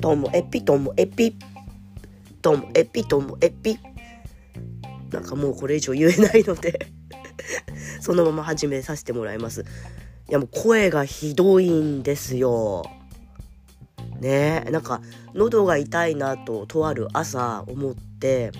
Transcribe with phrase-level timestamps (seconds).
[0.00, 1.34] ともエピともエピ
[2.42, 3.78] ともエピともエピ。
[5.10, 6.98] なんかもうこれ以上言えないので。
[8.00, 9.64] そのまま始めさせてもらいます。
[10.28, 12.84] いやもう声がひどいんですよ。
[14.20, 14.64] ね。
[14.66, 15.00] えなんか
[15.34, 18.52] 喉が痛いなととある朝思って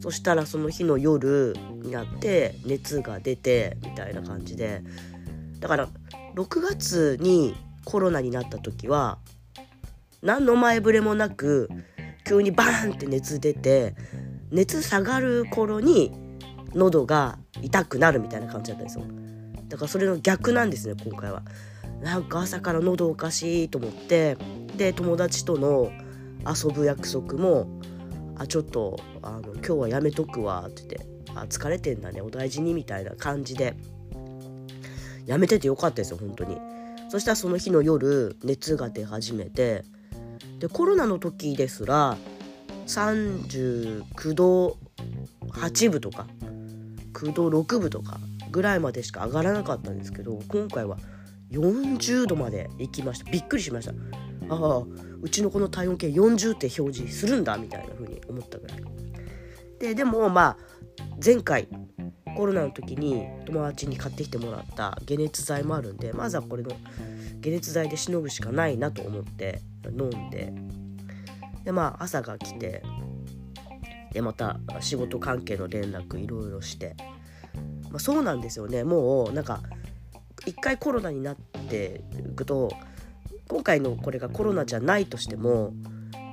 [0.00, 4.82] そしたらその日の夜になって熱が出てみたいな感じで。
[5.60, 5.88] だから
[6.36, 9.18] 6月にコロナになった時は
[10.22, 11.68] 何の前触れもなく
[12.26, 13.94] 急にバーンって熱出て
[14.50, 16.12] 熱下がる頃に
[16.74, 19.04] 喉が痛くなるみたいな感じだったんですよ。
[19.68, 21.42] だからそれの逆なんですね今回は。
[22.00, 24.36] なんか朝から喉おかしいと思って
[24.76, 25.92] で友達との
[26.46, 27.80] 遊ぶ約束も
[28.36, 33.74] あちょっとあの今日はやめとくわって言ってあ疲れてんだねお大事にみたいな感じで
[35.26, 36.56] やめててよかったですよ本当に。
[37.10, 39.84] そしたらその日の夜熱が出始めて
[40.60, 42.16] でコロナの時ですら
[42.86, 44.76] 39度
[45.48, 46.26] 8分とか
[47.14, 50.98] 9度6分とかぐらいまでしか上がらなかったんですけど今回は
[51.50, 53.30] 40度まで行きました。
[53.30, 53.92] びっくりしました。
[54.50, 54.84] ああ
[55.22, 58.78] うちのこの体温計40って表示するんだみたいな風に思ったぐらい。
[59.80, 60.56] ででもまあ
[61.24, 61.68] 前回
[62.36, 66.70] コロナの時に友達に買ってきてもらった解熱剤もあるんでまずはこれの
[67.42, 70.52] 解熱剤でしのぐしかないなと思って飲んで。
[71.64, 72.82] でまあ朝が来て
[74.12, 76.96] でまた仕事関係の連絡いろいろして、
[77.90, 78.84] まあ、そうなんですよね。
[78.84, 79.60] もうなんか
[80.46, 82.70] 一回コロナになっていくと
[83.48, 85.72] 今回のこれがコロナじゃないとしても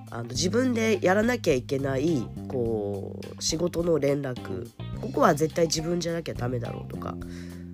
[0.10, 4.70] あの自分でやらなきゃいけないこう仕事の連絡
[5.02, 7.16] ここは絶対自分じゃなきゃダメだろうとか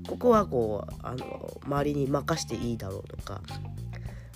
[0.08, 3.42] ここはこうあの周りに任していいだろうとか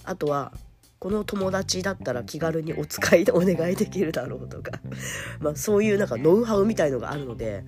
[0.03, 0.53] あとは
[0.99, 4.79] この友達だったら気軽にお使いでお願いできるだろうとか
[5.39, 7.63] まそういうなんかノウハウみたいのがあるので、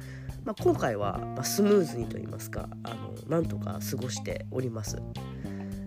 [0.46, 4.98] まあ、今回はスムーズにと言いますかあのなんとか過ごしております。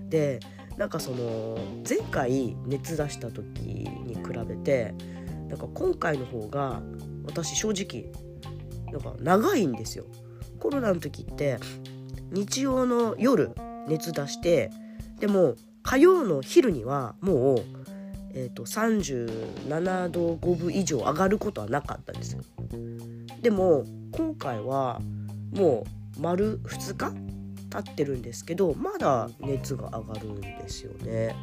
[0.09, 0.41] で
[0.77, 1.59] なんかその
[1.89, 4.95] 前回熱出した時に比べて
[5.49, 6.83] なんか今回の方が
[7.25, 8.13] 私正直
[8.93, 10.05] なんか長いんですよ。
[10.59, 11.59] コロナの時って
[12.31, 13.51] 日曜の夜
[13.89, 14.71] 熱出して
[15.19, 17.65] でも火曜の昼にはもう、
[18.35, 22.43] えーと、37度5分以上上がることはなかったんですよ。
[23.41, 25.01] でも今回は
[25.53, 25.85] も
[26.19, 27.13] う丸2日
[27.71, 31.35] 経ってるんですけどまだ熱が上がるんですよね。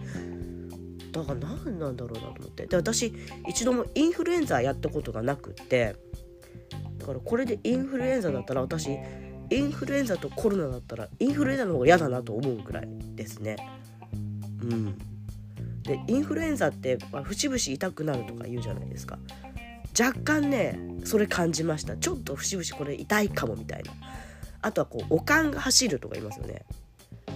[1.11, 3.13] だから何なんだろうなと思ってで私
[3.47, 5.95] 一度もインフルエンザやったことがなくって
[6.99, 8.89] だからこれでインフルエンザだったら私
[9.49, 13.55] インフルエンザとコロナだったらインフルエンザの方が嫌だなと思うくらいですね。
[14.61, 14.97] うん、
[15.83, 19.17] でインフルエンザって、まあ、節々痛くなるとか言うじゃないですか。
[19.99, 21.97] 若干ねそれ感じました。
[21.97, 23.91] ちょっと節々これ痛いかもみたいな。
[24.61, 26.65] あとはこうおかんが走るとか言いますよね。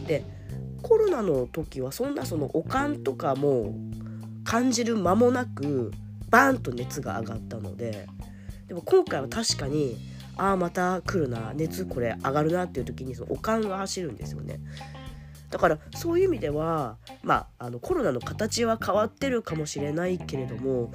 [0.08, 0.24] で
[0.82, 3.74] コロナの時はそんなそのおかんとかも
[4.44, 5.92] 感じる間もなく
[6.30, 8.08] バーンと熱が上がったので。
[8.68, 9.98] でも今回は確かに
[10.38, 14.60] ああまた来るな熱これ上がるなっていう時にそのおかんが走るんですよね。
[15.54, 20.92] だからそういう意味ではまああのコロナの形は変わってるかもしれないけれども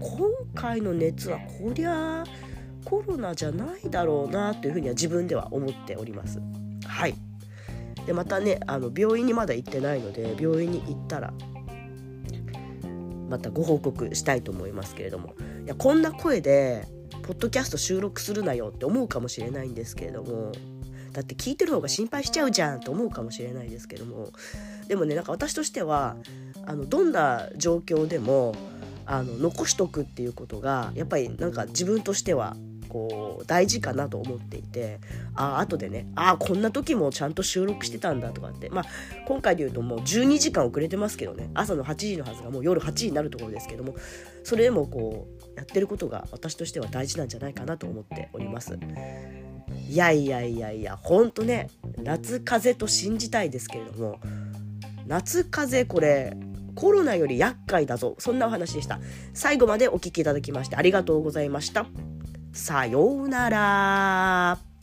[0.00, 2.24] 今回の熱はこりゃ
[2.84, 6.40] コロナじゃないだろうなというふうには自分では思っております。
[6.84, 7.14] はい
[8.06, 11.32] でまたねあの病院にまだ行ってないので病院に行ったら
[13.28, 16.88] またご報告したいと思いますけれどもいやこんな声で
[17.22, 20.52] ポッドキャスト収録するなよって思うかもしれないんですけれども
[21.16, 24.28] だって聞いてる方が心配しちゃうじゃんと思うかもしれないですけども。
[24.86, 26.14] でもねなんか私としては
[26.66, 28.54] あのどんな状況でも
[29.06, 32.54] あの残しとくっていうことがやっぱりなんか自分としては
[32.90, 35.00] こう大事かなと思っていて。
[35.38, 38.68] あ後でねあこんな時もちゃんと収録してたんだとかって。
[38.68, 38.84] まあ
[39.26, 41.50] 今回で言うともう12時間遅れてますけどね。
[41.54, 43.94] 朝の8時のはずがもう夜8時になるところですけども。
[44.44, 48.78] それでもこうやってることが私としては大事なんじゃないかなと思っております。
[49.88, 51.70] いやいやいやいやほんとね
[52.02, 54.20] 夏風邪と信じたいですけれども
[55.06, 56.36] 夏風邪これ
[56.74, 58.16] コロナより厄介だぞ。
[58.18, 59.00] そんなお話でした。
[59.32, 61.86] 最後までお聴きいただきましてありがとうございました。
[62.52, 64.75] さようなら。